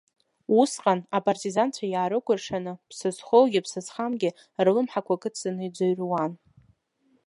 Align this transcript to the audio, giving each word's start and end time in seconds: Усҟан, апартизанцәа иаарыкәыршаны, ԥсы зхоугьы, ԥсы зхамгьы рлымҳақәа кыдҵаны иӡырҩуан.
Усҟан, 0.59 0.99
апартизанцәа 1.17 1.85
иаарыкәыршаны, 1.87 2.73
ԥсы 2.89 3.09
зхоугьы, 3.15 3.61
ԥсы 3.65 3.79
зхамгьы 3.85 4.29
рлымҳақәа 4.65 5.21
кыдҵаны 5.21 5.63
иӡырҩуан. 5.67 6.31